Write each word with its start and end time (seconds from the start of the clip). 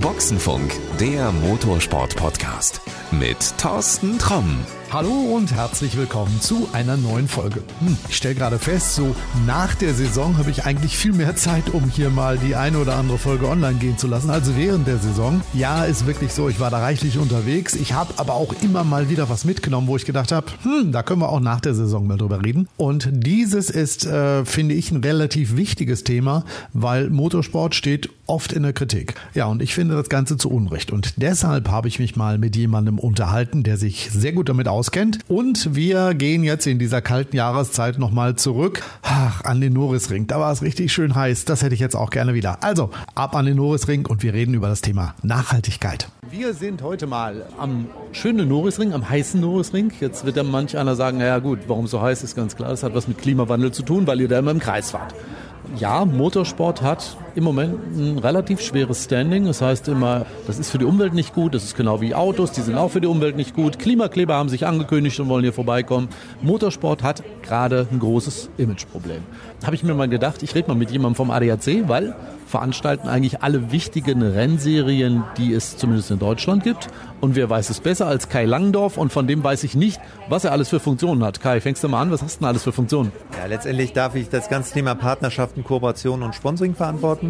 Boxenfunk, 0.00 0.72
der 0.98 1.32
Motorsport-Podcast 1.32 2.80
mit 3.10 3.36
Thorsten 3.58 4.18
Tromm. 4.18 4.64
Hallo 4.92 5.36
und 5.36 5.54
herzlich 5.54 5.96
willkommen 5.96 6.40
zu 6.40 6.68
einer 6.72 6.96
neuen 6.96 7.28
Folge. 7.28 7.62
Hm, 7.78 7.96
ich 8.08 8.16
stelle 8.16 8.34
gerade 8.34 8.58
fest, 8.58 8.96
so 8.96 9.14
nach 9.46 9.76
der 9.76 9.94
Saison 9.94 10.36
habe 10.36 10.50
ich 10.50 10.64
eigentlich 10.64 10.98
viel 10.98 11.12
mehr 11.12 11.36
Zeit, 11.36 11.72
um 11.72 11.84
hier 11.84 12.10
mal 12.10 12.38
die 12.38 12.56
eine 12.56 12.76
oder 12.76 12.96
andere 12.96 13.16
Folge 13.16 13.48
online 13.48 13.78
gehen 13.78 13.98
zu 13.98 14.08
lassen, 14.08 14.30
also 14.30 14.56
während 14.56 14.88
der 14.88 14.98
Saison. 14.98 15.42
Ja, 15.54 15.84
ist 15.84 16.08
wirklich 16.08 16.32
so, 16.32 16.48
ich 16.48 16.58
war 16.58 16.72
da 16.72 16.80
reichlich 16.80 17.18
unterwegs. 17.18 17.76
Ich 17.76 17.92
habe 17.92 18.14
aber 18.16 18.34
auch 18.34 18.52
immer 18.64 18.82
mal 18.82 19.08
wieder 19.08 19.30
was 19.30 19.44
mitgenommen, 19.44 19.86
wo 19.86 19.94
ich 19.94 20.04
gedacht 20.06 20.32
habe, 20.32 20.48
hm, 20.64 20.90
da 20.90 21.04
können 21.04 21.20
wir 21.20 21.28
auch 21.28 21.38
nach 21.38 21.60
der 21.60 21.74
Saison 21.74 22.08
mal 22.08 22.18
drüber 22.18 22.44
reden. 22.44 22.66
Und 22.76 23.10
dieses 23.12 23.70
ist, 23.70 24.06
äh, 24.06 24.44
finde 24.44 24.74
ich, 24.74 24.90
ein 24.90 25.04
relativ 25.04 25.54
wichtiges 25.54 26.02
Thema, 26.02 26.44
weil 26.72 27.10
Motorsport 27.10 27.76
steht 27.76 28.10
oft 28.26 28.52
in 28.52 28.64
der 28.64 28.72
Kritik. 28.72 29.14
Ja, 29.34 29.46
und 29.46 29.62
ich 29.62 29.72
finde 29.72 29.94
das 29.94 30.08
Ganze 30.08 30.36
zu 30.36 30.50
Unrecht. 30.50 30.90
Und 30.90 31.14
deshalb 31.16 31.68
habe 31.68 31.86
ich 31.86 32.00
mich 32.00 32.16
mal 32.16 32.38
mit 32.38 32.56
jemandem 32.56 32.98
unterhalten, 32.98 33.62
der 33.62 33.76
sich 33.76 34.10
sehr 34.12 34.32
gut 34.32 34.48
damit 34.48 34.66
auskennt. 34.66 34.79
Und 35.28 35.74
wir 35.74 36.14
gehen 36.14 36.42
jetzt 36.42 36.66
in 36.66 36.78
dieser 36.78 37.02
kalten 37.02 37.36
Jahreszeit 37.36 37.98
nochmal 37.98 38.36
zurück 38.36 38.82
ach, 39.02 39.44
an 39.44 39.60
den 39.60 39.74
Norrisring. 39.74 40.26
Da 40.26 40.40
war 40.40 40.50
es 40.52 40.62
richtig 40.62 40.90
schön 40.90 41.14
heiß. 41.14 41.44
Das 41.44 41.62
hätte 41.62 41.74
ich 41.74 41.80
jetzt 41.80 41.94
auch 41.94 42.08
gerne 42.08 42.32
wieder. 42.32 42.64
Also, 42.64 42.88
ab 43.14 43.36
an 43.36 43.44
den 43.44 43.56
Norrisring 43.56 44.06
und 44.06 44.22
wir 44.22 44.32
reden 44.32 44.54
über 44.54 44.68
das 44.68 44.80
Thema 44.80 45.14
Nachhaltigkeit. 45.22 46.08
Wir 46.30 46.54
sind 46.54 46.80
heute 46.80 47.06
mal 47.06 47.44
am 47.58 47.88
schönen 48.12 48.48
Norrisring, 48.48 48.94
am 48.94 49.06
heißen 49.06 49.38
Norrisring. 49.38 49.92
Jetzt 50.00 50.24
wird 50.24 50.36
ja 50.36 50.44
manch 50.44 50.78
einer 50.78 50.96
sagen, 50.96 51.18
naja 51.18 51.40
gut, 51.40 51.58
warum 51.66 51.86
so 51.86 52.00
heiß 52.00 52.22
ist 52.22 52.34
ganz 52.34 52.56
klar. 52.56 52.70
Das 52.70 52.82
hat 52.82 52.94
was 52.94 53.06
mit 53.06 53.18
Klimawandel 53.18 53.72
zu 53.72 53.82
tun, 53.82 54.06
weil 54.06 54.18
ihr 54.22 54.28
da 54.28 54.38
immer 54.38 54.52
im 54.52 54.60
Kreis 54.60 54.92
fahrt 54.92 55.14
ja, 55.76 56.04
Motorsport 56.04 56.82
hat 56.82 57.16
im 57.40 57.44
Moment 57.44 57.96
ein 57.96 58.18
relativ 58.18 58.60
schweres 58.60 59.04
Standing. 59.04 59.46
Das 59.46 59.62
heißt 59.62 59.88
immer, 59.88 60.26
das 60.46 60.58
ist 60.58 60.70
für 60.70 60.78
die 60.78 60.84
Umwelt 60.84 61.14
nicht 61.14 61.34
gut. 61.34 61.54
Das 61.54 61.64
ist 61.64 61.74
genau 61.74 62.00
wie 62.00 62.14
Autos, 62.14 62.52
die 62.52 62.60
sind 62.60 62.76
auch 62.76 62.90
für 62.90 63.00
die 63.00 63.06
Umwelt 63.06 63.36
nicht 63.36 63.54
gut. 63.54 63.78
Klimakleber 63.78 64.34
haben 64.34 64.48
sich 64.48 64.66
angekündigt 64.66 65.18
und 65.20 65.28
wollen 65.28 65.42
hier 65.42 65.52
vorbeikommen. 65.52 66.08
Motorsport 66.42 67.02
hat 67.02 67.22
gerade 67.42 67.88
ein 67.90 67.98
großes 67.98 68.50
Imageproblem. 68.58 69.22
Habe 69.64 69.74
ich 69.74 69.82
mir 69.82 69.94
mal 69.94 70.08
gedacht, 70.08 70.42
ich 70.42 70.54
rede 70.54 70.68
mal 70.68 70.74
mit 70.74 70.90
jemandem 70.90 71.16
vom 71.16 71.30
ADAC, 71.30 71.88
weil 71.88 72.14
veranstalten 72.46 73.08
eigentlich 73.08 73.42
alle 73.42 73.72
wichtigen 73.72 74.22
Rennserien, 74.22 75.24
die 75.38 75.54
es 75.54 75.76
zumindest 75.76 76.10
in 76.10 76.18
Deutschland 76.18 76.62
gibt. 76.62 76.88
Und 77.20 77.36
wer 77.36 77.48
weiß 77.48 77.70
es 77.70 77.80
besser 77.80 78.06
als 78.06 78.28
Kai 78.28 78.44
Langendorf 78.44 78.98
und 78.98 79.12
von 79.12 79.26
dem 79.26 79.42
weiß 79.42 79.64
ich 79.64 79.74
nicht, 79.74 80.00
was 80.28 80.44
er 80.44 80.52
alles 80.52 80.68
für 80.68 80.80
Funktionen 80.80 81.22
hat. 81.22 81.40
Kai, 81.40 81.60
fängst 81.60 81.84
du 81.84 81.88
mal 81.88 82.02
an, 82.02 82.10
was 82.10 82.22
hast 82.22 82.36
du 82.36 82.38
denn 82.40 82.48
alles 82.48 82.64
für 82.64 82.72
Funktionen? 82.72 83.12
Ja, 83.38 83.46
letztendlich 83.46 83.92
darf 83.92 84.14
ich 84.14 84.28
das 84.28 84.48
ganze 84.48 84.72
Thema 84.74 84.94
Partnerschaften, 84.94 85.64
Kooperation 85.64 86.22
und 86.22 86.34
Sponsoring 86.34 86.74
verantworten 86.74 87.29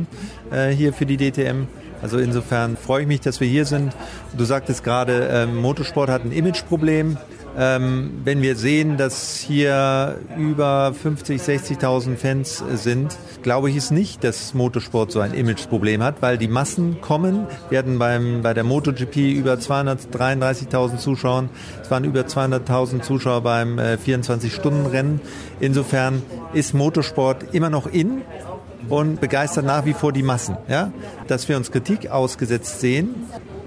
äh, 0.50 0.70
hier 0.70 0.92
für 0.92 1.06
die 1.06 1.16
DTM. 1.16 1.66
Also 2.02 2.18
insofern 2.18 2.76
freue 2.76 3.02
ich 3.02 3.08
mich, 3.08 3.20
dass 3.20 3.40
wir 3.40 3.48
hier 3.48 3.64
sind. 3.64 3.94
Du 4.36 4.44
sagtest 4.44 4.84
gerade, 4.84 5.28
äh, 5.28 5.46
Motorsport 5.46 6.08
hat 6.08 6.24
ein 6.24 6.32
Imageproblem. 6.32 7.18
Ähm, 7.58 8.20
wenn 8.24 8.42
wir 8.42 8.54
sehen, 8.54 8.96
dass 8.96 9.38
hier 9.38 10.18
über 10.38 10.94
50, 10.94 11.40
60.000 11.40 12.16
Fans 12.16 12.62
sind, 12.74 13.16
glaube 13.42 13.70
ich 13.70 13.76
es 13.76 13.90
nicht, 13.90 14.22
dass 14.22 14.54
Motorsport 14.54 15.10
so 15.10 15.18
ein 15.18 15.34
Imageproblem 15.34 16.02
hat, 16.02 16.22
weil 16.22 16.38
die 16.38 16.46
Massen 16.46 17.00
kommen. 17.00 17.48
Wir 17.68 17.80
hatten 17.80 17.98
beim, 17.98 18.42
bei 18.42 18.54
der 18.54 18.62
MotoGP 18.62 19.16
über 19.16 19.54
233.000 19.54 20.98
Zuschauer. 20.98 21.48
Es 21.82 21.90
waren 21.90 22.04
über 22.04 22.20
200.000 22.20 23.02
Zuschauer 23.02 23.40
beim 23.40 23.78
äh, 23.78 23.96
24-Stunden-Rennen. 23.96 25.20
Insofern 25.58 26.22
ist 26.54 26.72
Motorsport 26.72 27.52
immer 27.52 27.68
noch 27.68 27.88
in 27.92 28.22
und 28.88 29.20
begeistert 29.20 29.64
nach 29.64 29.84
wie 29.84 29.92
vor 29.92 30.12
die 30.12 30.22
Massen. 30.22 30.56
Ja? 30.68 30.92
Dass 31.26 31.48
wir 31.48 31.56
uns 31.56 31.70
Kritik 31.70 32.10
ausgesetzt 32.10 32.80
sehen, 32.80 33.14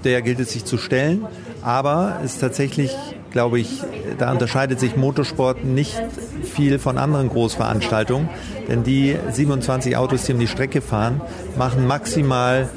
der 0.03 0.21
gilt 0.21 0.39
es 0.39 0.51
sich 0.51 0.65
zu 0.65 0.77
stellen. 0.77 1.25
Aber 1.61 2.19
es 2.23 2.33
ist 2.33 2.39
tatsächlich, 2.39 2.95
glaube 3.31 3.59
ich, 3.59 3.81
da 4.17 4.31
unterscheidet 4.31 4.79
sich 4.79 4.95
Motorsport 4.95 5.63
nicht 5.63 6.01
viel 6.43 6.79
von 6.79 6.97
anderen 6.97 7.29
Großveranstaltungen. 7.29 8.29
Denn 8.67 8.83
die 8.83 9.15
27 9.31 9.95
Autos, 9.97 10.23
die 10.25 10.33
um 10.33 10.39
die 10.39 10.47
Strecke 10.47 10.81
fahren, 10.81 11.21
machen 11.57 11.87
maximal 11.87 12.69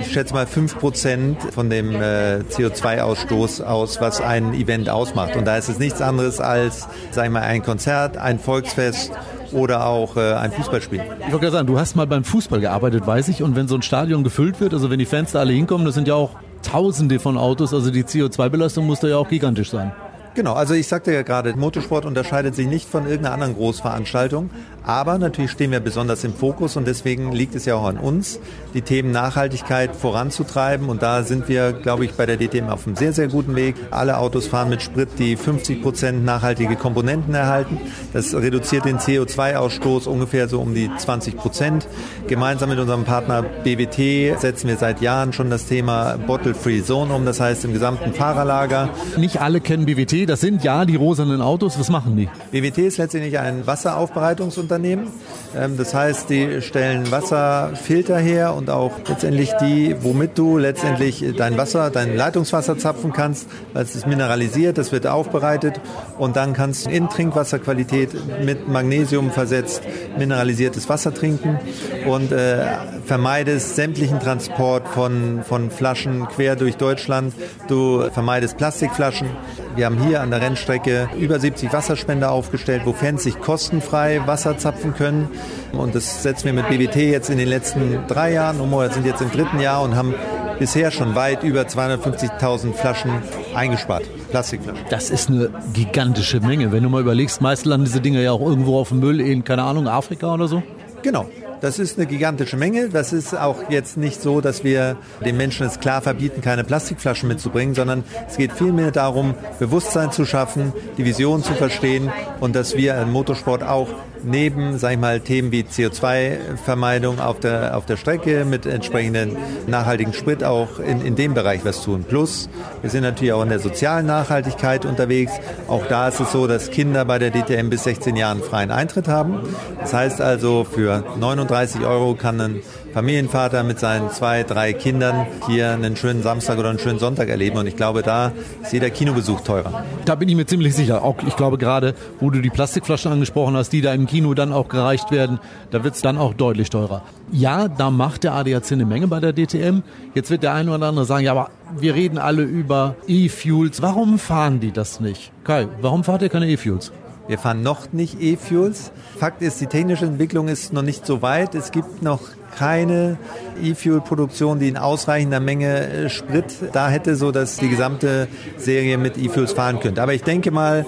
ich 0.00 0.12
schätze 0.12 0.34
mal 0.34 0.46
5% 0.46 1.52
von 1.52 1.70
dem 1.70 1.94
äh, 1.94 2.38
CO2-Ausstoß 2.50 3.62
aus, 3.62 4.00
was 4.00 4.20
ein 4.20 4.54
Event 4.54 4.88
ausmacht. 4.88 5.36
Und 5.36 5.44
da 5.44 5.56
ist 5.56 5.68
es 5.68 5.78
nichts 5.78 6.00
anderes 6.00 6.40
als, 6.40 6.88
sag 7.10 7.26
ich 7.26 7.30
mal, 7.30 7.42
ein 7.42 7.62
Konzert, 7.62 8.16
ein 8.16 8.38
Volksfest 8.38 9.12
oder 9.52 9.86
auch 9.86 10.16
äh, 10.16 10.34
ein 10.34 10.52
Fußballspiel. 10.52 11.00
Ich 11.00 11.24
wollte 11.26 11.38
gerade 11.38 11.52
sagen, 11.52 11.66
du 11.66 11.78
hast 11.78 11.96
mal 11.96 12.06
beim 12.06 12.24
Fußball 12.24 12.60
gearbeitet, 12.60 13.06
weiß 13.06 13.28
ich. 13.28 13.42
Und 13.42 13.56
wenn 13.56 13.68
so 13.68 13.74
ein 13.74 13.82
Stadion 13.82 14.24
gefüllt 14.24 14.60
wird, 14.60 14.74
also 14.74 14.90
wenn 14.90 14.98
die 14.98 15.06
Fans 15.06 15.32
da 15.32 15.40
alle 15.40 15.52
hinkommen, 15.52 15.84
das 15.86 15.94
sind 15.94 16.08
ja 16.08 16.14
auch 16.14 16.30
Tausende 16.62 17.18
von 17.18 17.36
Autos, 17.36 17.74
also 17.74 17.90
die 17.90 18.04
CO2-Belastung 18.04 18.86
muss 18.86 19.00
da 19.00 19.08
ja 19.08 19.16
auch 19.16 19.28
gigantisch 19.28 19.70
sein. 19.70 19.92
Genau, 20.34 20.54
also 20.54 20.72
ich 20.72 20.88
sagte 20.88 21.12
ja 21.12 21.22
gerade, 21.22 21.54
Motorsport 21.54 22.06
unterscheidet 22.06 22.54
sich 22.54 22.66
nicht 22.66 22.88
von 22.88 23.04
irgendeiner 23.04 23.34
anderen 23.34 23.54
Großveranstaltung. 23.54 24.48
Aber 24.84 25.18
natürlich 25.18 25.52
stehen 25.52 25.70
wir 25.70 25.80
besonders 25.80 26.24
im 26.24 26.34
Fokus 26.34 26.76
und 26.76 26.86
deswegen 26.88 27.30
liegt 27.32 27.54
es 27.54 27.66
ja 27.66 27.76
auch 27.76 27.84
an 27.84 27.98
uns, 27.98 28.40
die 28.74 28.82
Themen 28.82 29.12
Nachhaltigkeit 29.12 29.94
voranzutreiben. 29.94 30.88
Und 30.88 31.02
da 31.02 31.22
sind 31.22 31.48
wir, 31.48 31.72
glaube 31.72 32.04
ich, 32.04 32.14
bei 32.14 32.26
der 32.26 32.36
DTM 32.36 32.68
auf 32.68 32.86
einem 32.86 32.96
sehr, 32.96 33.12
sehr 33.12 33.28
guten 33.28 33.54
Weg. 33.54 33.76
Alle 33.90 34.18
Autos 34.18 34.48
fahren 34.48 34.70
mit 34.70 34.82
Sprit, 34.82 35.08
die 35.18 35.36
50 35.36 35.82
Prozent 35.82 36.24
nachhaltige 36.24 36.76
Komponenten 36.76 37.34
erhalten. 37.34 37.78
Das 38.12 38.34
reduziert 38.34 38.86
den 38.86 38.98
CO2-Ausstoß 38.98 40.08
ungefähr 40.08 40.48
so 40.48 40.60
um 40.60 40.74
die 40.74 40.90
20 40.96 41.36
Prozent. 41.36 41.86
Gemeinsam 42.26 42.70
mit 42.70 42.78
unserem 42.78 43.04
Partner 43.04 43.42
BWT 43.42 44.40
setzen 44.40 44.66
wir 44.66 44.78
seit 44.78 45.00
Jahren 45.00 45.32
schon 45.32 45.50
das 45.50 45.66
Thema 45.66 46.16
Bottle-Free 46.26 46.82
Zone 46.82 47.14
um. 47.14 47.24
Das 47.24 47.38
heißt 47.38 47.64
im 47.66 47.72
gesamten 47.72 48.14
Fahrerlager. 48.14 48.88
Nicht 49.16 49.40
alle 49.40 49.60
kennen 49.60 49.86
BWT. 49.86 50.21
Das 50.26 50.40
sind 50.40 50.64
ja 50.64 50.84
die 50.84 50.96
rosanen 50.96 51.40
Autos. 51.40 51.78
Was 51.78 51.88
machen 51.88 52.16
die? 52.16 52.28
BWT 52.50 52.78
ist 52.78 52.98
letztendlich 52.98 53.38
ein 53.38 53.66
Wasseraufbereitungsunternehmen 53.66 54.82
Unternehmen. 54.82 55.12
Ähm, 55.56 55.76
das 55.76 55.94
heißt, 55.94 56.30
die 56.30 56.62
stellen 56.62 57.10
Wasserfilter 57.10 58.18
her 58.18 58.54
und 58.54 58.70
auch 58.70 58.92
letztendlich 59.08 59.52
die, 59.60 59.94
womit 60.00 60.38
du 60.38 60.58
letztendlich 60.58 61.24
dein 61.36 61.56
Wasser, 61.56 61.90
dein 61.90 62.16
Leitungswasser 62.16 62.78
zapfen 62.78 63.12
kannst. 63.12 63.48
Das 63.74 63.94
ist 63.94 64.06
mineralisiert, 64.06 64.78
das 64.78 64.92
wird 64.92 65.06
aufbereitet 65.06 65.80
und 66.18 66.36
dann 66.36 66.52
kannst 66.52 66.86
du 66.86 66.90
in 66.90 67.08
Trinkwasserqualität 67.08 68.10
mit 68.44 68.68
Magnesium 68.68 69.30
versetzt 69.30 69.82
mineralisiertes 70.18 70.88
Wasser 70.88 71.12
trinken 71.12 71.58
und 72.06 72.32
äh, 72.32 72.64
vermeidest 73.04 73.76
sämtlichen 73.76 74.20
Transport 74.20 74.88
von, 74.88 75.42
von 75.42 75.70
Flaschen 75.70 76.26
quer 76.28 76.56
durch 76.56 76.76
Deutschland. 76.76 77.34
Du 77.68 78.02
vermeidest 78.10 78.56
Plastikflaschen. 78.56 79.28
Wir 79.74 79.86
haben 79.86 79.98
hier 80.06 80.20
an 80.20 80.30
der 80.30 80.40
Rennstrecke 80.42 81.08
über 81.18 81.38
70 81.38 81.72
Wasserspender 81.72 82.30
aufgestellt, 82.30 82.82
wo 82.84 82.92
Fans 82.92 83.22
sich 83.22 83.40
kostenfrei 83.40 84.20
Wasser 84.26 84.58
zapfen 84.58 84.94
können. 84.94 85.28
Und 85.72 85.94
das 85.94 86.22
setzen 86.22 86.44
wir 86.44 86.52
mit 86.52 86.68
BWT 86.68 86.96
jetzt 86.96 87.30
in 87.30 87.38
den 87.38 87.48
letzten 87.48 88.06
drei 88.06 88.32
Jahren 88.32 88.60
um. 88.60 88.70
Wir 88.70 88.90
sind 88.90 89.06
jetzt 89.06 89.22
im 89.22 89.30
dritten 89.30 89.60
Jahr 89.60 89.82
und 89.82 89.96
haben 89.96 90.14
bisher 90.58 90.90
schon 90.90 91.14
weit 91.14 91.42
über 91.42 91.62
250.000 91.62 92.74
Flaschen 92.74 93.10
eingespart. 93.54 94.04
Plastikflaschen. 94.30 94.84
Das 94.90 95.10
ist 95.10 95.30
eine 95.30 95.50
gigantische 95.72 96.40
Menge. 96.40 96.70
Wenn 96.70 96.82
du 96.82 96.88
mal 96.88 97.00
überlegst, 97.00 97.40
meist 97.40 97.64
landen 97.64 97.86
diese 97.86 98.00
Dinge 98.00 98.22
ja 98.22 98.32
auch 98.32 98.42
irgendwo 98.42 98.78
auf 98.78 98.90
dem 98.90 99.00
Müll 99.00 99.20
in, 99.20 99.42
keine 99.44 99.62
Ahnung, 99.62 99.88
Afrika 99.88 100.34
oder 100.34 100.48
so. 100.48 100.62
Genau. 101.02 101.26
Das 101.62 101.78
ist 101.78 101.96
eine 101.96 102.08
gigantische 102.08 102.56
Menge. 102.56 102.88
Das 102.88 103.12
ist 103.12 103.38
auch 103.38 103.70
jetzt 103.70 103.96
nicht 103.96 104.20
so, 104.20 104.40
dass 104.40 104.64
wir 104.64 104.96
den 105.24 105.36
Menschen 105.36 105.64
es 105.64 105.78
klar 105.78 106.02
verbieten, 106.02 106.40
keine 106.40 106.64
Plastikflaschen 106.64 107.28
mitzubringen, 107.28 107.76
sondern 107.76 108.02
es 108.28 108.36
geht 108.36 108.52
vielmehr 108.52 108.90
darum, 108.90 109.36
Bewusstsein 109.60 110.10
zu 110.10 110.24
schaffen, 110.24 110.72
die 110.98 111.04
Vision 111.04 111.44
zu 111.44 111.54
verstehen 111.54 112.10
und 112.42 112.56
dass 112.56 112.76
wir 112.76 112.96
im 112.96 113.12
Motorsport 113.12 113.62
auch 113.62 113.86
neben, 114.24 114.76
sag 114.76 114.94
ich 114.94 114.98
mal, 114.98 115.20
Themen 115.20 115.52
wie 115.52 115.62
CO2-Vermeidung 115.62 117.20
auf 117.20 117.38
der, 117.38 117.76
auf 117.76 117.86
der 117.86 117.96
Strecke 117.96 118.44
mit 118.44 118.66
entsprechenden 118.66 119.36
nachhaltigen 119.68 120.12
Sprit 120.12 120.42
auch 120.42 120.80
in, 120.80 121.06
in 121.06 121.14
dem 121.14 121.34
Bereich 121.34 121.64
was 121.64 121.84
tun. 121.84 122.04
Plus, 122.06 122.48
wir 122.80 122.90
sind 122.90 123.02
natürlich 123.02 123.32
auch 123.32 123.44
in 123.44 123.48
der 123.48 123.60
sozialen 123.60 124.06
Nachhaltigkeit 124.06 124.84
unterwegs. 124.84 125.30
Auch 125.68 125.86
da 125.86 126.08
ist 126.08 126.18
es 126.18 126.32
so, 126.32 126.48
dass 126.48 126.72
Kinder 126.72 127.04
bei 127.04 127.20
der 127.20 127.30
DTM 127.30 127.70
bis 127.70 127.84
16 127.84 128.16
Jahren 128.16 128.42
freien 128.42 128.72
Eintritt 128.72 129.06
haben. 129.06 129.38
Das 129.78 129.94
heißt 129.94 130.20
also, 130.20 130.64
für 130.64 131.04
39 131.20 131.84
Euro 131.84 132.14
kann 132.14 132.40
ein 132.40 132.62
Familienvater 132.92 133.62
mit 133.62 133.78
seinen 133.78 134.10
zwei, 134.10 134.42
drei 134.42 134.72
Kindern 134.72 135.26
hier 135.48 135.70
einen 135.70 135.96
schönen 135.96 136.22
Samstag 136.22 136.58
oder 136.58 136.70
einen 136.70 136.78
schönen 136.78 136.98
Sonntag 136.98 137.28
erleben. 137.28 137.56
Und 137.56 137.66
ich 137.66 137.76
glaube, 137.76 138.02
da 138.02 138.32
ist 138.62 138.72
jeder 138.72 138.90
Kinobesuch 138.90 139.40
teurer. 139.40 139.84
Da 140.04 140.14
bin 140.14 140.28
ich 140.28 140.36
mir 140.36 140.46
ziemlich 140.46 140.74
sicher. 140.74 141.02
Auch 141.02 141.16
ich 141.26 141.36
glaube 141.36 141.56
gerade, 141.56 141.94
wo 142.20 142.30
du 142.32 142.40
die 142.40 142.50
Plastikflaschen 142.50 143.12
angesprochen 143.12 143.56
hast, 143.56 143.70
die 143.72 143.80
da 143.80 143.94
im 143.94 144.06
Kino 144.06 144.34
dann 144.34 144.52
auch 144.52 144.68
gereicht 144.68 145.10
werden, 145.10 145.38
da 145.70 145.84
wird 145.84 145.94
es 145.94 146.02
dann 146.02 146.18
auch 146.18 146.34
deutlich 146.34 146.70
teurer. 146.70 147.02
Ja, 147.30 147.68
da 147.68 147.90
macht 147.90 148.24
der 148.24 148.34
ADAC 148.34 148.72
eine 148.72 148.84
Menge 148.84 149.06
bei 149.06 149.20
der 149.20 149.32
DTM. 149.32 149.82
Jetzt 150.14 150.30
wird 150.30 150.42
der 150.42 150.54
eine 150.54 150.74
oder 150.74 150.86
andere 150.86 151.04
sagen, 151.04 151.24
ja, 151.24 151.32
aber 151.32 151.50
wir 151.78 151.94
reden 151.94 152.18
alle 152.18 152.42
über 152.42 152.96
E-Fuels. 153.06 153.82
Warum 153.82 154.18
fahren 154.18 154.60
die 154.60 154.72
das 154.72 155.00
nicht? 155.00 155.32
Kai, 155.44 155.68
warum 155.80 156.04
fahrt 156.04 156.22
ihr 156.22 156.28
keine 156.28 156.48
E-Fuels? 156.48 156.92
Wir 157.28 157.38
fahren 157.38 157.62
noch 157.62 157.92
nicht 157.92 158.20
E-Fuels. 158.20 158.90
Fakt 159.16 159.42
ist, 159.42 159.60
die 159.60 159.66
technische 159.66 160.04
Entwicklung 160.04 160.48
ist 160.48 160.72
noch 160.72 160.82
nicht 160.82 161.06
so 161.06 161.22
weit. 161.22 161.54
Es 161.54 161.70
gibt 161.70 162.02
noch 162.02 162.20
keine 162.56 163.16
E-Fuel-Produktion, 163.62 164.58
die 164.58 164.68
in 164.68 164.76
ausreichender 164.76 165.40
Menge 165.40 165.86
äh, 165.86 166.10
Sprit 166.10 166.44
da 166.72 166.88
hätte, 166.88 167.14
so 167.16 167.30
dass 167.30 167.56
die 167.56 167.68
gesamte 167.68 168.28
Serie 168.56 168.98
mit 168.98 169.16
E-Fuels 169.16 169.52
fahren 169.52 169.80
könnte. 169.80 170.02
Aber 170.02 170.14
ich 170.14 170.24
denke 170.24 170.50
mal, 170.50 170.84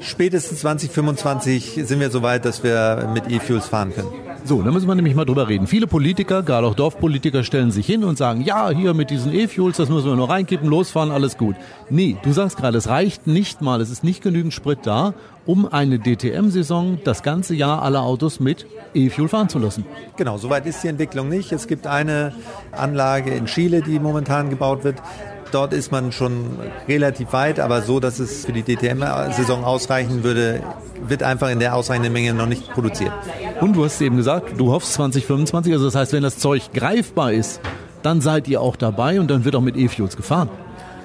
spätestens 0.00 0.60
2025 0.60 1.80
sind 1.84 2.00
wir 2.00 2.10
so 2.10 2.22
weit, 2.22 2.44
dass 2.44 2.62
wir 2.62 3.10
mit 3.14 3.30
E-Fuels 3.30 3.66
fahren 3.66 3.94
können. 3.94 4.08
So, 4.44 4.62
da 4.62 4.70
müssen 4.70 4.88
wir 4.88 4.94
nämlich 4.94 5.14
mal 5.14 5.24
drüber 5.24 5.48
reden. 5.48 5.66
Viele 5.66 5.86
Politiker, 5.86 6.42
gerade 6.42 6.66
auch 6.66 6.74
Dorfpolitiker, 6.74 7.44
stellen 7.44 7.70
sich 7.70 7.86
hin 7.86 8.04
und 8.04 8.16
sagen, 8.16 8.40
ja, 8.40 8.70
hier 8.70 8.94
mit 8.94 9.10
diesen 9.10 9.32
E-Fuels, 9.32 9.76
das 9.76 9.88
müssen 9.88 10.08
wir 10.08 10.16
nur 10.16 10.30
reinkippen, 10.30 10.68
losfahren, 10.68 11.10
alles 11.10 11.36
gut. 11.36 11.56
Nee, 11.90 12.16
du 12.22 12.32
sagst 12.32 12.56
gerade, 12.56 12.78
es 12.78 12.88
reicht 12.88 13.26
nicht 13.26 13.60
mal, 13.60 13.80
es 13.80 13.90
ist 13.90 14.02
nicht 14.02 14.22
genügend 14.22 14.54
Sprit 14.54 14.80
da, 14.84 15.14
um 15.46 15.70
eine 15.70 15.98
DTM-Saison 15.98 17.00
das 17.04 17.22
ganze 17.22 17.54
Jahr 17.54 17.82
alle 17.82 18.00
Autos 18.00 18.40
mit 18.40 18.66
E-Fuel 18.94 19.28
fahren 19.28 19.48
zu 19.48 19.58
lassen. 19.58 19.84
Genau, 20.16 20.38
soweit 20.38 20.66
ist 20.66 20.82
die 20.82 20.88
Entwicklung 20.88 21.28
nicht. 21.28 21.52
Es 21.52 21.66
gibt 21.66 21.86
eine 21.86 22.32
Anlage 22.72 23.32
in 23.34 23.46
Chile, 23.46 23.82
die 23.82 23.98
momentan 23.98 24.48
gebaut 24.50 24.84
wird. 24.84 24.96
Dort 25.52 25.72
ist 25.72 25.90
man 25.90 26.12
schon 26.12 26.46
relativ 26.88 27.32
weit, 27.32 27.58
aber 27.58 27.82
so, 27.82 27.98
dass 28.00 28.18
es 28.18 28.46
für 28.46 28.52
die 28.52 28.62
DTM-Saison 28.62 29.64
ausreichen 29.64 30.22
würde, 30.22 30.62
wird 31.06 31.22
einfach 31.22 31.50
in 31.50 31.58
der 31.58 31.74
ausreichenden 31.74 32.12
Menge 32.12 32.34
noch 32.34 32.46
nicht 32.46 32.70
produziert. 32.70 33.12
Und 33.60 33.74
du 33.74 33.84
hast 33.84 34.00
eben 34.00 34.16
gesagt, 34.16 34.58
du 34.58 34.70
hoffst 34.72 34.94
2025, 34.94 35.72
also 35.72 35.86
das 35.86 35.94
heißt, 35.94 36.12
wenn 36.12 36.22
das 36.22 36.38
Zeug 36.38 36.72
greifbar 36.72 37.32
ist, 37.32 37.60
dann 38.02 38.20
seid 38.20 38.48
ihr 38.48 38.60
auch 38.60 38.76
dabei 38.76 39.20
und 39.20 39.30
dann 39.30 39.44
wird 39.44 39.56
auch 39.56 39.60
mit 39.60 39.76
E-Fuels 39.76 40.16
gefahren. 40.16 40.48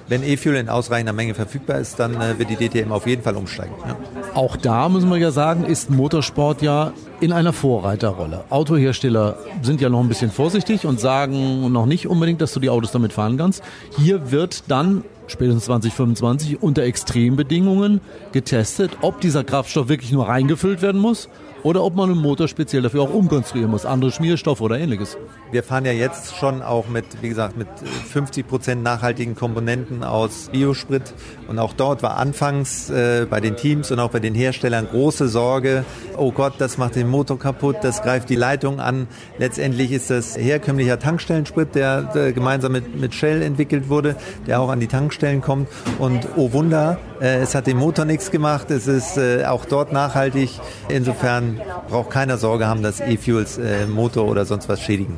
Wenn 0.07 0.23
E-Fuel 0.23 0.55
in 0.55 0.69
ausreichender 0.69 1.13
Menge 1.13 1.33
verfügbar 1.33 1.79
ist, 1.79 1.99
dann 1.99 2.19
äh, 2.21 2.37
wird 2.37 2.49
die 2.49 2.55
DTM 2.55 2.91
auf 2.91 3.07
jeden 3.07 3.23
Fall 3.23 3.35
umsteigen. 3.35 3.73
Ja. 3.87 3.95
Auch 4.35 4.55
da 4.55 4.87
müssen 4.87 5.09
wir 5.09 5.17
ja 5.17 5.31
sagen, 5.31 5.65
ist 5.65 5.89
Motorsport 5.89 6.61
ja 6.61 6.93
in 7.21 7.31
einer 7.31 7.53
Vorreiterrolle. 7.53 8.43
Autohersteller 8.49 9.37
sind 9.61 9.81
ja 9.81 9.89
noch 9.89 10.01
ein 10.01 10.07
bisschen 10.07 10.29
vorsichtig 10.29 10.85
und 10.85 10.99
sagen 10.99 11.71
noch 11.71 11.85
nicht 11.85 12.07
unbedingt, 12.07 12.41
dass 12.41 12.53
du 12.53 12.59
die 12.59 12.69
Autos 12.69 12.91
damit 12.91 13.13
fahren 13.13 13.37
kannst. 13.37 13.63
Hier 13.97 14.31
wird 14.31 14.63
dann 14.67 15.03
spätestens 15.27 15.65
2025 15.65 16.61
unter 16.61 16.83
Extrembedingungen 16.83 18.01
getestet, 18.31 18.97
ob 19.01 19.21
dieser 19.21 19.43
Kraftstoff 19.43 19.89
wirklich 19.89 20.11
nur 20.11 20.27
reingefüllt 20.27 20.81
werden 20.81 21.01
muss 21.01 21.29
oder 21.65 21.83
ob 21.83 21.95
man 21.95 22.11
einen 22.11 22.21
Motor 22.21 22.47
speziell 22.47 22.83
dafür 22.83 23.01
auch 23.01 23.13
umkonstruieren 23.13 23.71
muss, 23.71 23.87
andere 23.87 24.11
Schmierstoffe 24.11 24.61
oder 24.61 24.77
ähnliches. 24.77 25.17
Wir 25.51 25.63
fahren 25.63 25.83
ja 25.85 25.93
jetzt 25.93 26.35
schon 26.35 26.61
auch 26.61 26.87
mit, 26.89 27.05
wie 27.23 27.29
gesagt, 27.29 27.57
mit 27.57 27.67
50 28.11 28.47
Prozent 28.47 28.83
nachhaltigen 28.83 29.33
Komponenten 29.33 30.03
aus 30.03 30.49
Biosprit 30.51 31.15
und 31.47 31.57
auch 31.57 31.73
dort 31.73 32.03
war 32.03 32.17
anfangs 32.17 32.91
äh, 32.91 33.25
bei 33.27 33.41
den 33.41 33.55
Teams 33.55 33.89
und 33.89 33.99
auch 33.99 34.11
bei 34.11 34.19
den 34.19 34.35
Herstellern 34.35 34.87
große 34.87 35.27
Sorge, 35.27 35.85
oh 36.17 36.31
Gott, 36.31 36.53
das 36.59 36.77
macht 36.77 36.95
den 36.97 37.09
Motor 37.09 37.39
kaputt, 37.39 37.77
das 37.81 38.03
greift 38.03 38.29
die 38.29 38.35
Leitung 38.35 38.79
an. 38.79 39.07
Letztendlich 39.39 39.91
ist 39.91 40.11
das 40.11 40.37
herkömmlicher 40.37 40.99
Tankstellensprit, 40.99 41.73
der, 41.73 42.03
der 42.03 42.31
gemeinsam 42.31 42.73
mit, 42.73 42.95
mit 42.95 43.15
Shell 43.15 43.41
entwickelt 43.41 43.89
wurde, 43.89 44.17
der 44.45 44.61
auch 44.61 44.69
an 44.69 44.79
die 44.79 44.87
Tankstellen 44.87 45.14
kommt 45.41 45.69
und 45.99 46.27
oh 46.35 46.51
Wunder, 46.53 46.97
äh, 47.21 47.37
es 47.37 47.55
hat 47.55 47.67
dem 47.67 47.77
Motor 47.77 48.05
nichts 48.05 48.31
gemacht, 48.31 48.69
es 48.71 48.87
ist 48.87 49.17
äh, 49.17 49.45
auch 49.45 49.65
dort 49.65 49.91
nachhaltig. 49.91 50.49
Insofern 50.89 51.59
braucht 51.89 52.09
keiner 52.09 52.37
Sorge 52.37 52.67
haben, 52.67 52.83
dass 52.83 52.99
E-Fuels 52.99 53.57
äh, 53.57 53.85
Motor 53.87 54.27
oder 54.27 54.45
sonst 54.45 54.69
was 54.69 54.81
schädigen. 54.81 55.17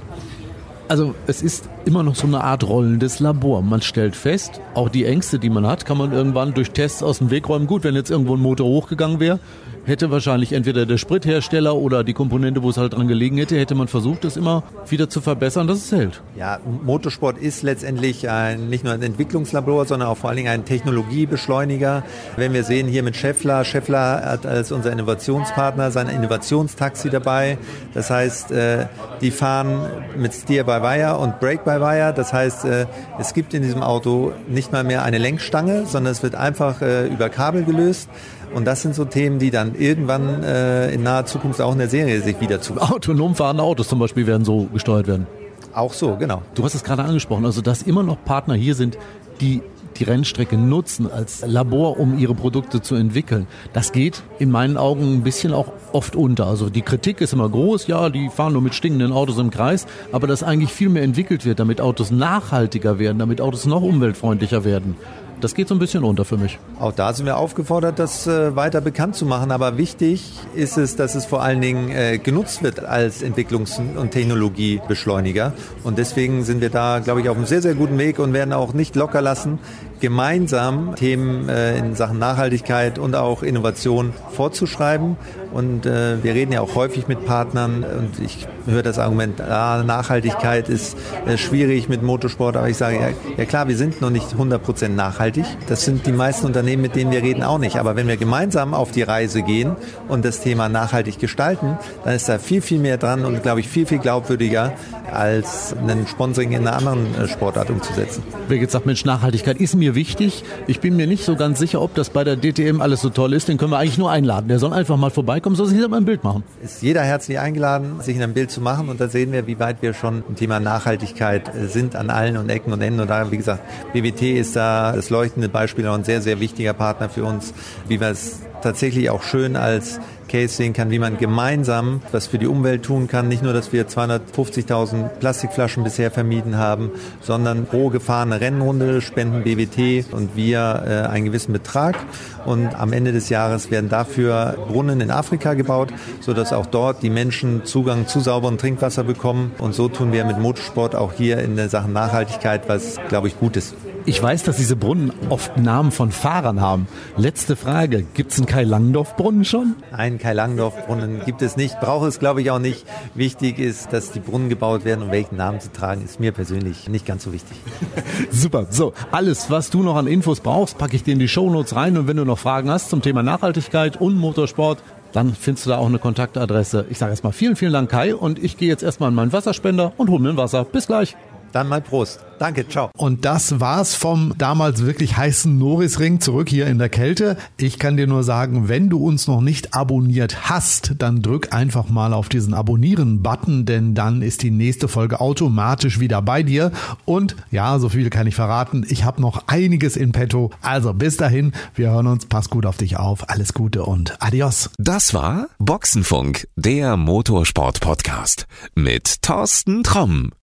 Also 0.90 1.16
es 1.28 1.42
ist 1.42 1.70
immer 1.84 2.02
noch 2.02 2.16
so 2.16 2.28
eine 2.28 2.44
Art 2.44 2.64
rollendes 2.64 3.20
Labor. 3.20 3.62
Man 3.62 3.82
stellt 3.82 4.16
fest, 4.16 4.62
auch 4.74 4.88
die 4.88 5.06
Ängste, 5.06 5.38
die 5.38 5.50
man 5.50 5.68
hat, 5.68 5.86
kann 5.86 5.98
man 5.98 6.14
irgendwann 6.14 6.54
durch 6.54 6.72
Tests 6.72 7.04
aus 7.04 7.18
dem 7.18 7.30
Weg 7.30 7.50
räumen. 7.50 7.68
Gut, 7.68 7.84
wenn 7.84 7.96
jetzt 7.96 8.10
irgendwo 8.10 8.36
ein 8.36 8.42
Motor 8.42 8.68
hochgegangen 8.68 9.20
wäre, 9.20 9.40
hätte 9.86 10.12
wahrscheinlich 10.12 10.54
entweder 10.54 10.86
der 10.86 10.98
Sprithersteller 10.98 11.76
oder 11.76 12.04
die 12.04 12.14
Komponente, 12.14 12.62
wo 12.62 12.70
es 12.70 12.78
halt 12.78 12.94
dran 12.94 13.08
gelegen 13.08 13.38
hätte, 13.38 13.58
hätte 13.58 13.74
man 13.74 13.88
versucht, 13.88 14.26
das 14.26 14.36
immer 14.36 14.64
wieder 14.88 15.10
zu 15.10 15.22
verbessern, 15.22 15.68
dass 15.68 15.78
es 15.78 15.92
hält. 15.92 16.22
Ja, 16.38 16.60
Motorsport 16.84 17.38
ist 17.38 17.64
letztendlich 17.64 18.30
ein, 18.30 18.70
nicht 18.70 18.84
nur 18.84 18.94
ein 18.94 19.02
Entwicklungslabor, 19.02 19.86
sondern 19.86 20.10
auch 20.10 20.18
vor 20.18 20.30
allen 20.30 20.38
Dingen 20.38 20.50
ein 20.50 20.66
Technologiebeschleuniger. 20.66 22.04
Wenn 22.36 22.54
wir 22.54 22.64
sehen 22.64 22.88
hier 22.88 23.04
mit 23.04 23.16
Scheffler, 23.16 23.64
Scheffler 23.64 24.24
hat 24.26 24.46
als 24.46 24.72
unser 24.72 24.92
Innovationspartner 24.92 25.92
sein 25.92 26.10
Innovationstaxi 26.10 27.10
dabei. 27.10 27.58
Das 27.94 28.10
heißt, 28.10 28.52
äh, 28.52 28.88
die 29.22 29.32
fahren 29.32 29.86
mit 30.18 30.34
Steer 30.34 30.66
by 30.66 30.77
Wire 30.82 31.18
und 31.18 31.40
Brake 31.40 31.64
by 31.64 31.82
Wire. 31.82 32.14
Das 32.14 32.34
heißt, 32.34 32.66
äh, 32.66 32.86
es 33.20 33.34
gibt 33.34 33.54
in 33.54 33.62
diesem 33.62 33.84
Auto 33.84 34.32
nicht 34.48 34.72
mal 34.72 34.84
mehr 34.84 35.04
eine 35.04 35.18
Lenkstange, 35.18 35.86
sondern 35.86 36.12
es 36.12 36.24
wird 36.24 36.36
einfach 36.36 36.82
äh, 36.82 37.08
über 37.08 37.30
Kabel 37.30 37.64
gelöst. 37.64 38.10
Und 38.54 38.66
das 38.66 38.82
sind 38.82 38.96
so 38.96 39.06
Themen, 39.06 39.40
die 39.40 39.52
dann 39.52 39.76
irgendwann 39.76 40.44
äh, 40.44 40.92
in 40.92 41.04
naher 41.04 41.26
Zukunft 41.26 41.62
auch 41.62 41.74
in 41.74 41.80
der 41.80 41.90
Serie 41.90 42.22
sich 42.22 42.40
wieder 42.40 42.62
zu. 42.62 42.78
Autonom 42.78 43.36
fahrende 43.36 43.64
Autos 43.64 43.88
zum 43.88 44.00
Beispiel 44.00 44.26
werden 44.28 44.46
so 44.46 44.66
gesteuert 44.74 45.08
werden. 45.08 45.28
Auch 45.74 45.94
so, 45.94 46.16
genau. 46.16 46.42
Du 46.56 46.64
hast 46.64 46.74
es 46.74 46.84
gerade 46.84 47.04
angesprochen, 47.04 47.46
also 47.46 47.62
dass 47.62 47.84
immer 47.84 48.04
noch 48.04 48.18
Partner 48.24 48.56
hier 48.56 48.74
sind, 48.74 48.98
die 49.42 49.62
die 50.00 50.04
Rennstrecke 50.04 50.58
nutzen 50.58 51.12
als 51.12 51.44
Labor, 51.46 52.00
um 52.00 52.18
ihre 52.18 52.36
Produkte 52.36 52.82
zu 52.82 52.96
entwickeln. 52.96 53.48
Das 53.74 53.92
geht 53.92 54.24
in 54.40 54.52
meinen 54.52 54.78
Augen 54.78 55.14
ein 55.14 55.24
bisschen 55.24 55.54
auch 55.54 55.72
oft 55.94 56.16
unter. 56.16 56.48
Also 56.48 56.70
die 56.70 56.82
Kritik 56.82 57.22
ist 57.22 57.34
immer 57.34 57.50
groß, 57.50 57.88
ja, 57.88 58.10
die 58.10 58.30
fahren 58.30 58.54
nur 58.54 58.62
mit 58.62 58.76
stinkenden 58.76 59.12
Autos 59.12 59.38
im 59.38 59.52
Kreis, 59.52 59.88
aber 60.12 60.28
dass 60.28 60.44
eigentlich 60.44 60.72
viel 60.72 60.90
mehr 60.90 61.04
entwickelt 61.04 61.46
wird, 61.46 61.60
damit 61.60 61.82
Autos 61.82 62.12
nachhaltiger 62.12 63.00
werden, 63.00 63.20
damit 63.20 63.42
Autos 63.42 63.66
noch 63.66 63.82
umweltfreundlicher 63.82 64.64
werden. 64.64 64.96
Das 65.40 65.54
geht 65.54 65.68
so 65.68 65.76
ein 65.76 65.80
bisschen 65.80 66.04
unter 66.04 66.26
für 66.26 66.38
mich. 66.38 66.58
Auch 66.80 66.94
da 66.94 67.14
sind 67.14 67.28
wir 67.28 67.38
aufgefordert, 67.38 68.00
das 68.00 68.26
äh, 68.26 68.56
weiter 68.56 68.82
bekannt 68.82 69.16
zu 69.16 69.26
machen. 69.26 69.52
Aber 69.52 69.78
wichtig 69.78 70.34
ist 70.56 70.78
es, 70.78 70.96
dass 70.96 71.14
es 71.14 71.26
vor 71.26 71.44
allen 71.44 71.62
Dingen 71.62 71.90
äh, 71.92 72.18
genutzt 72.18 72.64
wird 72.64 72.84
als 72.84 73.24
Entwicklungs- 73.24 73.80
und 73.96 74.12
Technologiebeschleuniger. 74.12 75.54
Und 75.84 76.00
deswegen 76.00 76.44
sind 76.44 76.60
wir 76.60 76.72
da, 76.72 77.00
glaube 77.00 77.22
ich, 77.22 77.30
auf 77.30 77.38
einem 77.38 77.46
sehr, 77.46 77.62
sehr 77.62 77.76
guten 77.76 78.00
Weg 78.00 78.18
und 78.18 78.34
werden 78.34 78.52
auch 78.52 78.74
nicht 78.74 78.96
locker 78.96 79.22
lassen, 79.22 79.60
gemeinsam 80.00 80.96
Themen 80.96 81.50
äh, 81.50 81.78
in 81.78 81.96
Sachen 81.96 82.20
Nachhaltigkeit 82.20 83.00
und 83.00 83.16
auch 83.16 83.44
Innovation 83.44 84.14
vorzuschreiben. 84.32 85.18
Und 85.54 85.86
äh, 85.86 86.24
wir 86.24 86.34
reden 86.34 86.52
ja 86.52 86.62
auch 86.62 86.76
häufig 86.76 87.08
mit 87.08 87.26
Partnern 87.26 87.84
und 87.84 88.20
ich 88.24 88.48
höre 88.66 88.84
das 88.84 89.00
Argument, 89.00 89.40
ah, 89.42 89.84
Nachhaltigkeit 89.84 90.70
ist 90.70 90.98
äh, 91.26 91.38
schwierig 91.38 91.90
mit 91.90 92.04
Motorsport, 92.04 92.58
aber 92.58 92.70
ich 92.70 92.78
sage, 92.78 92.98
ja, 92.98 93.10
ja 93.38 93.46
klar, 93.46 93.68
wir 93.68 93.78
sind 93.78 94.02
noch 94.02 94.10
nicht 94.10 94.36
100% 94.36 94.90
nachhaltig. 94.90 95.46
Das 95.68 95.86
sind 95.86 96.06
die 96.06 96.12
meisten 96.12 96.46
Unternehmen, 96.46 96.82
mit 96.82 96.96
denen 96.96 97.12
wir 97.12 97.24
reden, 97.24 97.44
auch 97.44 97.60
nicht. 97.60 97.78
Aber 97.78 97.96
wenn 97.96 98.08
wir 98.08 98.18
gemeinsam 98.18 98.74
auf 98.74 98.92
die 98.92 99.04
Reise 99.04 99.42
gehen 99.42 99.76
und 100.08 100.26
das 100.26 100.42
Thema 100.42 100.70
nachhaltig 100.70 101.20
gestalten, 101.20 101.78
dann 102.04 102.16
ist 102.16 102.28
da 102.28 102.40
viel, 102.40 102.62
viel 102.62 102.80
mehr 102.80 102.98
dran 102.98 103.26
und, 103.26 103.42
glaube 103.42 103.62
ich, 103.62 103.70
viel, 103.70 103.86
viel 103.86 104.00
glaubwürdiger, 104.00 104.74
als 105.12 105.74
ein 105.88 106.06
Sponsoring 106.08 106.52
in 106.52 106.68
einer 106.68 106.78
anderen 106.78 107.28
Sportart 107.28 107.70
umzusetzen. 107.70 108.24
Jetzt 108.50 108.74
sagt, 108.74 108.86
Mensch, 108.86 109.06
Nachhaltigkeit 109.06 109.58
ist 109.58 109.76
mir 109.76 109.87
wichtig. 109.96 110.44
Ich 110.68 110.80
bin 110.80 110.96
mir 110.96 111.08
nicht 111.08 111.24
so 111.24 111.36
ganz 111.36 111.60
sicher, 111.60 111.82
ob 111.82 111.94
das 111.96 112.10
bei 112.10 112.24
der 112.24 112.36
DTM 112.36 112.82
alles 112.82 113.02
so 113.02 113.10
toll 113.10 113.34
ist. 113.34 113.48
Den 113.48 113.58
können 113.58 113.72
wir 113.72 113.78
eigentlich 113.78 113.98
nur 113.98 114.12
einladen. 114.12 114.48
Der 114.48 114.60
soll 114.60 114.74
einfach 114.74 114.98
mal 114.98 115.10
vorbeikommen, 115.10 115.56
soll 115.56 115.68
sich 115.68 115.88
mal 115.88 115.98
ein 115.98 116.06
Bild 116.06 116.24
machen. 116.24 116.44
Ist 116.64 116.82
jeder 116.82 117.02
herzlich 117.02 117.40
eingeladen, 117.40 118.02
sich 118.02 118.22
ein 118.22 118.34
Bild 118.34 118.52
zu 118.52 118.62
machen 118.62 118.90
und 118.90 119.00
da 119.00 119.08
sehen 119.08 119.32
wir, 119.32 119.48
wie 119.48 119.60
weit 119.60 119.82
wir 119.82 119.94
schon 119.94 120.24
im 120.28 120.36
Thema 120.36 120.60
Nachhaltigkeit 120.60 121.54
äh, 121.56 121.68
sind 121.68 121.96
an 121.96 122.10
allen 122.10 122.38
und 122.38 122.50
Ecken 122.50 122.74
und 122.74 122.82
Enden. 122.82 123.00
Und 123.00 123.10
da, 123.10 123.32
wie 123.32 123.38
gesagt, 123.38 123.64
BWT 123.94 124.22
ist 124.22 124.56
da 124.56 124.94
das 124.94 125.10
leuchtende 125.10 125.50
Beispiel 125.50 125.88
und 125.88 125.94
ein 125.94 126.04
sehr, 126.04 126.22
sehr 126.22 126.40
wichtiger 126.40 126.74
Partner 126.74 127.10
für 127.10 127.26
uns, 127.26 127.54
wie 127.88 128.00
wir 128.00 128.10
es 128.10 128.42
tatsächlich 128.62 129.10
auch 129.10 129.24
schön 129.24 129.56
als 129.56 130.00
Case 130.28 130.56
sehen 130.56 130.74
kann, 130.74 130.92
wie 130.92 131.00
man 131.00 131.18
gemeinsam 131.18 132.02
was 132.12 132.28
für 132.28 132.38
die 132.38 132.48
Umwelt 132.48 132.84
tun 132.84 133.08
kann. 133.08 133.28
Nicht 133.28 133.44
nur, 133.44 133.54
dass 133.54 133.74
wir 133.74 133.88
250.000 133.88 135.08
Plastikflaschen 135.20 135.84
bisher 135.84 136.12
vermieden 136.12 136.58
haben, 136.58 136.92
sondern 137.22 137.66
pro 137.66 137.90
gefahrene 137.90 138.40
Rennrunde 138.42 139.02
spenden 139.02 139.44
BWT 139.44 140.14
und 140.14 140.36
wir 140.36 140.84
äh, 140.86 141.08
einen 141.08 141.26
gewissen 141.26 141.54
Betrag. 141.54 141.98
Und 142.46 142.76
am 142.76 142.94
Ende 142.94 143.12
des 143.12 143.30
Jahres 143.30 143.72
werden 143.72 143.90
dafür 143.90 144.58
Brunnen 144.68 145.02
in 145.02 145.12
Afrika 145.12 145.54
gebaut, 145.54 145.90
sodass 146.22 146.54
auch 146.54 146.66
dort 146.66 147.04
die 147.04 147.10
Menschen 147.10 147.66
Zugang 147.66 148.08
zu 148.08 148.20
sauberem 148.20 148.58
Trinkwasser 148.58 149.04
bekommen. 149.04 149.52
Und 149.58 149.74
so 149.74 149.90
tun 149.90 150.12
wir 150.12 150.26
mit 150.26 150.40
Motorsport 150.40 150.96
auch 150.96 151.14
hier 151.14 151.40
in 151.40 151.56
der 151.56 151.70
Sache 151.70 151.90
Nachhaltigkeit, 151.90 152.68
was, 152.68 152.98
glaube 153.10 153.28
ich, 153.28 153.40
gut 153.40 153.58
ist. 153.58 153.76
Ich 154.10 154.24
weiß, 154.24 154.44
dass 154.44 154.56
diese 154.56 154.78
Brunnen 154.78 155.12
oft 155.28 155.58
Namen 155.58 155.92
von 155.92 156.14
Fahrern 156.14 156.62
haben. 156.62 156.88
Letzte 157.18 157.58
Frage, 157.58 158.06
gibt 158.14 158.32
es 158.32 158.38
einen 158.38 158.48
Kai-Langdorf-Brunnen 158.48 159.44
schon? 159.44 159.76
Einen 159.92 160.18
Kai-Langdorf-Brunnen 160.18 161.26
gibt 161.26 161.42
es 161.42 161.58
nicht, 161.58 161.78
brauche 161.82 162.08
es 162.08 162.18
glaube 162.18 162.42
ich 162.42 162.50
auch 162.50 162.60
nicht. 162.60 162.86
Wichtig 163.16 163.60
ist, 163.60 163.92
dass 163.92 164.14
die 164.14 164.22
Brunnen 164.22 164.48
gebaut 164.48 164.86
werden 164.86 165.04
und 165.04 165.12
welchen 165.12 165.36
Namen 165.36 165.60
sie 165.60 165.74
tragen, 165.74 166.06
ist 166.06 166.22
mir 166.22 166.32
persönlich 166.32 166.88
nicht 166.88 167.06
ganz 167.06 167.26
so 167.26 167.34
wichtig. 167.34 167.58
Super, 168.32 168.68
so, 168.70 168.94
alles, 169.12 169.52
was 169.52 169.72
du 169.72 169.84
noch 169.84 169.98
an 169.98 170.08
Infos 170.08 170.40
brauchst, 170.40 170.78
packe 170.78 170.96
ich 170.96 171.04
dir 171.04 171.12
in 171.12 171.20
die 171.20 171.28
Shownotes 171.28 171.76
rein 171.76 171.98
und 171.98 172.08
wenn 172.08 172.16
du 172.16 172.24
noch 172.24 172.40
Fragen 172.40 172.70
hast 172.72 172.90
zum 172.90 173.02
Thema 173.02 173.24
Nachhaltigkeit 173.24 174.00
und 174.00 174.16
Motorsport, 174.16 174.82
dann 175.12 175.36
findest 175.36 175.66
du 175.66 175.72
da 175.72 175.80
auch 175.80 175.88
eine 175.88 176.00
Kontaktadresse. 176.00 176.86
Ich 176.90 176.98
sage 176.98 177.12
erstmal 177.12 177.34
vielen, 177.34 177.58
vielen 177.58 177.74
Dank 177.74 177.90
Kai 177.90 178.16
und 178.16 178.42
ich 178.42 178.56
gehe 178.56 178.70
jetzt 178.70 178.84
erstmal 178.84 179.10
in 179.10 179.16
meinen 179.16 179.34
Wasserspender 179.34 179.92
und 179.98 180.10
hole 180.10 180.22
mir 180.22 180.30
ein 180.30 180.38
Wasser. 180.38 180.64
Bis 180.64 180.88
gleich. 180.88 181.18
Dann 181.52 181.68
mal 181.68 181.82
Prost. 181.82 182.20
Danke, 182.40 182.68
ciao. 182.68 182.92
Und 182.96 183.26
das 183.26 183.60
war's 183.60 183.96
vom 183.96 184.34
damals 184.38 184.86
wirklich 184.86 185.18
heißen 185.18 185.58
Norrisring 185.58 186.20
zurück 186.20 186.50
hier 186.50 186.68
in 186.68 186.78
der 186.78 186.90
Kälte. 186.90 187.36
Ich 187.58 187.80
kann 187.80 187.98
dir 187.98 188.06
nur 188.06 188.24
sagen, 188.24 188.70
wenn 188.70 188.90
du 188.90 189.04
uns 189.04 189.28
noch 189.28 189.42
nicht 189.42 189.74
abonniert 189.74 190.50
hast, 190.50 190.94
dann 191.00 191.22
drück 191.24 191.54
einfach 191.54 191.90
mal 191.90 192.14
auf 192.14 192.30
diesen 192.30 192.54
Abonnieren-Button, 192.54 193.66
denn 193.66 193.96
dann 193.96 194.22
ist 194.22 194.44
die 194.44 194.52
nächste 194.52 194.88
Folge 194.88 195.20
automatisch 195.20 196.00
wieder 196.00 196.22
bei 196.22 196.44
dir. 196.44 196.72
Und 197.06 197.36
ja, 197.50 197.80
so 197.80 197.90
viel 197.90 198.10
kann 198.12 198.28
ich 198.28 198.36
verraten. 198.36 198.86
Ich 198.88 199.04
habe 199.04 199.22
noch 199.22 199.48
einiges 199.48 199.98
in 199.98 200.12
petto. 200.12 200.52
Also 200.62 200.94
bis 200.94 201.18
dahin, 201.18 201.54
wir 201.74 201.90
hören 201.90 202.08
uns. 202.08 202.28
Pass 202.28 202.50
gut 202.50 202.66
auf 202.66 202.78
dich 202.78 202.98
auf. 202.98 203.30
Alles 203.30 203.54
Gute 203.54 203.84
und 203.84 204.22
adios. 204.22 204.70
Das 204.78 205.14
war 205.14 205.48
Boxenfunk, 205.58 206.48
der 206.56 206.98
Motorsport-Podcast 206.98 208.46
mit 208.76 209.24
Thorsten 209.24 209.84
Tromm. 209.84 210.32